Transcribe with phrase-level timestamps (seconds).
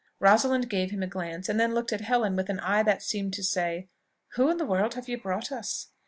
[0.19, 3.33] Rosalind gave him a glance, and then looked at Helen with an eye that seemed
[3.35, 3.87] to say,
[4.29, 5.89] "Who in the world have you brought us?"